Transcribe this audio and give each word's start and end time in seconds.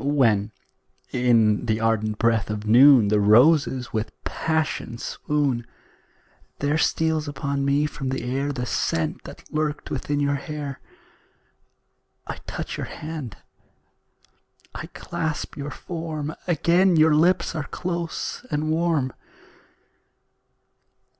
When, 0.00 0.52
in 1.10 1.66
the 1.66 1.80
ardent 1.80 2.18
breath 2.18 2.50
of 2.50 2.64
noon, 2.68 3.08
The 3.08 3.18
roses 3.18 3.92
with 3.92 4.12
passion 4.22 4.96
swoon; 4.96 5.66
There 6.60 6.78
steals 6.78 7.26
upon 7.26 7.64
me 7.64 7.84
from 7.86 8.10
the 8.10 8.22
air 8.22 8.52
The 8.52 8.64
scent 8.64 9.24
that 9.24 9.52
lurked 9.52 9.90
within 9.90 10.20
your 10.20 10.36
hair; 10.36 10.78
I 12.28 12.36
touch 12.46 12.76
your 12.76 12.86
hand, 12.86 13.38
I 14.72 14.86
clasp 14.94 15.56
your 15.56 15.72
form 15.72 16.32
Again 16.46 16.94
your 16.94 17.16
lips 17.16 17.56
are 17.56 17.66
close 17.66 18.44
and 18.52 18.70
warm. 18.70 19.12